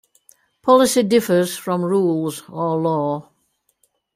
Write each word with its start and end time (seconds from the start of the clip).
Policy 0.63 1.03
differs 1.03 1.55
from 1.55 1.83
rules 1.85 2.41
or 2.49 2.75
law. 2.77 3.29